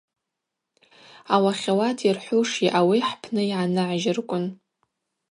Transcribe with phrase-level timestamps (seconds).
[1.33, 4.45] Ауахьауат йырхӏвушйа, ауи хӏпны йгӏаныгӏжьырквын.